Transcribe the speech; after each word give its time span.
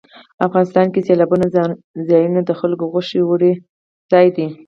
افغانستان 0.47 0.87
کې 0.93 1.03
سیلاني 1.07 1.47
ځایونه 2.09 2.41
د 2.45 2.51
خلکو 2.59 2.85
خوښې 2.91 3.19
وړ 3.29 3.41
ځای 4.11 4.27
دی. 4.35 4.47